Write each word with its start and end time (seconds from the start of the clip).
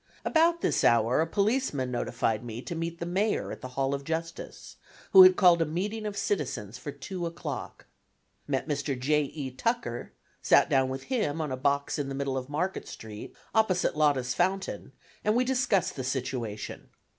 About 0.25 0.61
this 0.61 0.83
hour 0.83 1.21
a 1.21 1.27
policeman 1.27 1.91
notified 1.91 2.43
me 2.43 2.63
to 2.63 2.73
meet 2.73 2.97
the 2.97 3.05
Mayor 3.05 3.51
at 3.51 3.61
the 3.61 3.67
Hall 3.77 3.93
of 3.93 4.03
justice, 4.03 4.77
who 5.11 5.21
had 5.21 5.35
called 5.35 5.61
a 5.61 5.63
meeting 5.67 6.07
of 6.07 6.17
citizens 6.17 6.79
for 6.79 6.91
2 6.91 7.27
o'clock. 7.27 7.85
Met 8.47 8.67
Mr. 8.67 8.99
J. 8.99 9.25
E. 9.25 9.51
Tucker 9.51 10.11
sat 10.41 10.71
down 10.71 10.89
with 10.89 11.03
him 11.03 11.39
on 11.39 11.51
a 11.51 11.55
box 11.55 11.99
in 11.99 12.09
the 12.09 12.15
middle 12.15 12.35
of 12.35 12.49
Market 12.49 12.87
Street, 12.87 13.35
opposite 13.53 13.95
Lotta's 13.95 14.33
Fountain, 14.33 14.91
and 15.23 15.35
we 15.35 15.43
discussed 15.45 15.95
the 15.95 16.03
situation. 16.03 16.89